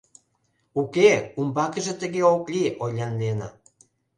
Уке, 0.79 1.11
умбакыже 1.39 1.93
тыге 2.01 2.21
ок 2.35 2.43
лий,— 2.53 2.71
ойлен 2.83 3.11
Лена. 3.21 3.49